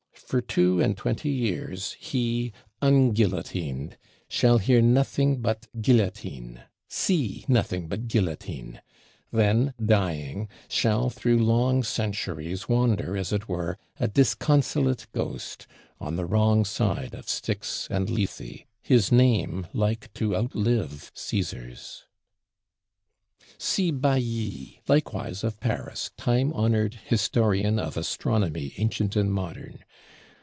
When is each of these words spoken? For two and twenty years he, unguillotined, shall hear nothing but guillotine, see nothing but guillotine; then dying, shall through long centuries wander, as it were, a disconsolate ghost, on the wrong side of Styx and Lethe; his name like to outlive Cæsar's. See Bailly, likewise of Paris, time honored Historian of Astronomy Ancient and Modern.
For 0.27 0.39
two 0.39 0.79
and 0.79 0.95
twenty 0.95 1.27
years 1.29 1.97
he, 1.99 2.53
unguillotined, 2.81 3.97
shall 4.29 4.59
hear 4.59 4.81
nothing 4.81 5.41
but 5.41 5.67
guillotine, 5.81 6.61
see 6.87 7.43
nothing 7.49 7.89
but 7.89 8.07
guillotine; 8.07 8.79
then 9.33 9.73
dying, 9.85 10.47
shall 10.69 11.09
through 11.09 11.43
long 11.43 11.83
centuries 11.83 12.69
wander, 12.69 13.17
as 13.17 13.33
it 13.33 13.49
were, 13.49 13.77
a 13.99 14.07
disconsolate 14.07 15.05
ghost, 15.11 15.67
on 15.99 16.15
the 16.15 16.23
wrong 16.25 16.63
side 16.63 17.13
of 17.13 17.27
Styx 17.27 17.89
and 17.91 18.09
Lethe; 18.09 18.61
his 18.81 19.11
name 19.11 19.67
like 19.73 20.13
to 20.13 20.33
outlive 20.33 21.11
Cæsar's. 21.13 22.05
See 23.57 23.91
Bailly, 23.91 24.81
likewise 24.87 25.43
of 25.43 25.59
Paris, 25.59 26.09
time 26.15 26.53
honored 26.53 26.97
Historian 27.03 27.77
of 27.77 27.97
Astronomy 27.97 28.73
Ancient 28.77 29.17
and 29.17 29.31
Modern. 29.33 29.83